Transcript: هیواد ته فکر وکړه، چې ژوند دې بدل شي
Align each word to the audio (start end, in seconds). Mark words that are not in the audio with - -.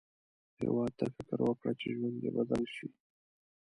هیواد 0.59 0.91
ته 0.99 1.05
فکر 1.15 1.39
وکړه، 1.43 1.71
چې 1.79 1.87
ژوند 1.95 2.17
دې 2.21 2.29
بدل 2.37 2.61
شي 2.75 2.87